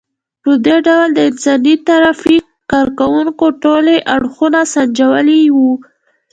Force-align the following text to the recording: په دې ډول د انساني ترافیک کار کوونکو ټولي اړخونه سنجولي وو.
په 0.43 0.51
دې 0.65 0.77
ډول 0.87 1.07
د 1.13 1.19
انساني 1.29 1.75
ترافیک 1.87 2.43
کار 2.71 2.87
کوونکو 2.99 3.45
ټولي 3.63 3.97
اړخونه 4.15 4.59
سنجولي 4.73 5.41
وو. 5.57 5.71